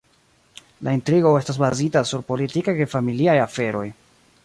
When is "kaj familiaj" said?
2.83-3.41